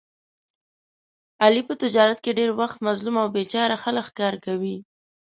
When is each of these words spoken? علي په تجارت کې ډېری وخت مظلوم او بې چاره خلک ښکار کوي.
علي 1.43 1.61
په 1.67 1.73
تجارت 1.83 2.17
کې 2.23 2.35
ډېری 2.37 2.53
وخت 2.61 2.77
مظلوم 2.87 3.15
او 3.21 3.27
بې 3.35 3.43
چاره 3.53 3.75
خلک 3.83 4.03
ښکار 4.11 4.35
کوي. 4.45 4.75